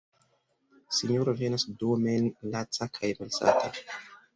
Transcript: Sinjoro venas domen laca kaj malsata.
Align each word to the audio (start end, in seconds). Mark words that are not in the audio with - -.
Sinjoro 1.01 1.37
venas 1.43 1.67
domen 1.85 2.29
laca 2.57 2.93
kaj 3.01 3.17
malsata. 3.23 3.75